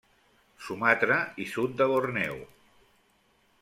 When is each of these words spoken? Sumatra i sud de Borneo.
Sumatra 0.67 1.19
i 1.45 1.47
sud 1.53 1.79
de 1.83 1.91
Borneo. 1.95 2.43